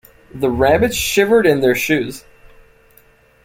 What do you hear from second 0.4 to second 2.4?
rabbits shivered in their shoes.